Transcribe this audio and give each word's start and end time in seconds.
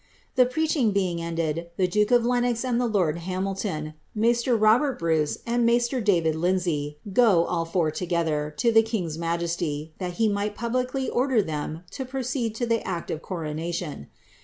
The 0.33 0.47
jireaching 0.47 0.93
being 0.95 1.21
ended, 1.21 1.69
the 1.77 1.87
duki; 1.87 2.09
of 2.11 2.25
Lenox 2.25 2.63
anil 2.63 2.79
the 2.79 2.87
lord 2.87 3.17
Hamihnn, 3.17 3.93
niaiMler 4.17 4.59
Boberl 4.59 4.97
Bruce, 4.97 5.37
and 5.45 5.69
niaisler 5.69 6.03
David 6.03 6.33
Liudsay 6.33 6.95
go, 7.13 7.43
all 7.45 7.65
four 7.65 7.89
log 8.01 8.11
e:hfr. 8.11 8.57
to 8.57 8.71
the 8.71 8.81
king's 8.81 9.19
inajesiy, 9.19 9.91
thai 9.99 10.09
he 10.09 10.27
misht 10.27 10.55
pul'licly 10.55 11.07
order 11.13 11.43
them 11.43 11.81
to 11.91 12.03
proceed 12.03 12.59
lo 12.59 12.67
tile 12.67 12.81
act 12.83 13.11
of 13.11 13.21
coronation. 13.21 14.07